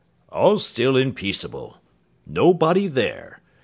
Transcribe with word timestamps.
'All 0.29 0.57
still 0.57 0.97
and 0.97 1.15
peaceable. 1.15 1.77
Nobody 2.25 2.87
there. 2.87 3.39